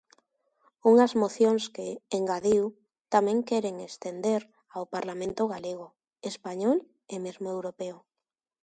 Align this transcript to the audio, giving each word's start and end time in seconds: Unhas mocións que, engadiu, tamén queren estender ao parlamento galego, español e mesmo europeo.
Unhas 0.91 1.13
mocións 1.21 1.63
que, 1.75 1.87
engadiu, 2.17 2.63
tamén 3.13 3.39
queren 3.49 3.75
estender 3.89 4.41
ao 4.75 4.83
parlamento 4.95 5.43
galego, 5.53 5.87
español 6.31 6.77
e 7.13 7.15
mesmo 7.25 7.47
europeo. 7.57 7.97